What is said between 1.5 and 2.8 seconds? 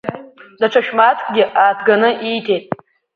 ааҭганы ииҭеит.